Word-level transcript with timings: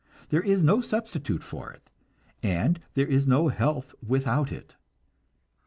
There 0.29 0.41
is 0.41 0.63
no 0.63 0.81
substitute 0.81 1.43
for 1.43 1.69
it, 1.71 1.87
and 2.41 2.79
there 2.95 3.05
is 3.05 3.27
no 3.27 3.49
health 3.49 3.93
without 4.01 4.51
it. 4.51 4.73